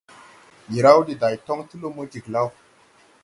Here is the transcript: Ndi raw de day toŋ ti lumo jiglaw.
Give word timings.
Ndi 0.67 0.79
raw 0.85 0.99
de 1.07 1.13
day 1.21 1.35
toŋ 1.45 1.59
ti 1.69 1.75
lumo 1.81 2.03
jiglaw. 2.11 2.47